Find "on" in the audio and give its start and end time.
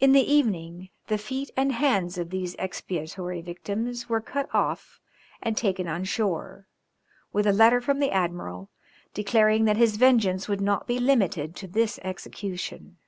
5.88-6.04